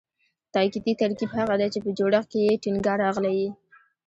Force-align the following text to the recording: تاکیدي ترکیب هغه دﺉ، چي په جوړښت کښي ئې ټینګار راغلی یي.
تاکیدي 0.53 0.93
ترکیب 1.01 1.31
هغه 1.37 1.55
دﺉ، 1.61 1.67
چي 1.73 1.79
په 1.85 1.91
جوړښت 1.97 2.27
کښي 2.31 2.39
ئې 2.45 2.59
ټینګار 2.63 2.97
راغلی 3.05 3.33
یي. 3.39 3.49